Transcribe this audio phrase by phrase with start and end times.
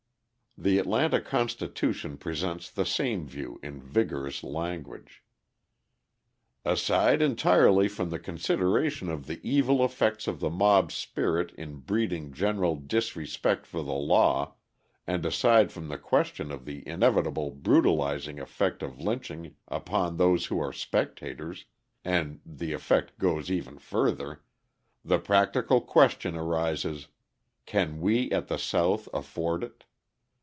[0.57, 5.23] The Atlanta Constitution presents the same view in vigorous language:
[6.65, 12.33] Aside entirely from the consideration of the evil effects of the mob spirit in breeding
[12.33, 14.55] general disrespect for the law,
[15.07, 20.59] and aside from the question of the inevitable brutalising effect of lynching upon those who
[20.59, 21.63] are spectators
[22.03, 24.43] and the effect goes even further
[25.05, 27.07] the practical question arises:
[27.65, 29.85] Can we at the South afford it?